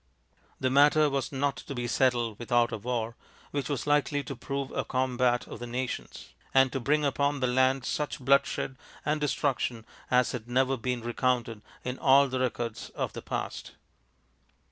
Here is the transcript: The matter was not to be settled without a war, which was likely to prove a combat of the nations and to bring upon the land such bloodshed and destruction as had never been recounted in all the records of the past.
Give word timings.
The 0.59 0.71
matter 0.71 1.11
was 1.11 1.31
not 1.31 1.57
to 1.57 1.75
be 1.75 1.85
settled 1.85 2.39
without 2.39 2.71
a 2.71 2.77
war, 2.77 3.15
which 3.51 3.69
was 3.69 3.85
likely 3.85 4.23
to 4.23 4.35
prove 4.35 4.71
a 4.71 4.83
combat 4.83 5.47
of 5.47 5.59
the 5.59 5.67
nations 5.67 6.29
and 6.55 6.71
to 6.71 6.79
bring 6.79 7.05
upon 7.05 7.39
the 7.39 7.45
land 7.45 7.85
such 7.85 8.19
bloodshed 8.19 8.77
and 9.05 9.21
destruction 9.21 9.85
as 10.09 10.31
had 10.31 10.47
never 10.49 10.75
been 10.75 11.01
recounted 11.01 11.61
in 11.83 11.99
all 11.99 12.27
the 12.27 12.39
records 12.39 12.89
of 12.95 13.13
the 13.13 13.21
past. 13.21 13.73